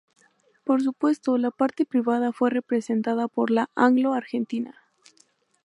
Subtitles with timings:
[0.63, 4.75] Por supuesto, la parte privada fue representada por la Anglo Argentina.